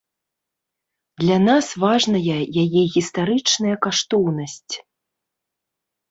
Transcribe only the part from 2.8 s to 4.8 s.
гістарычная каштоўнасць.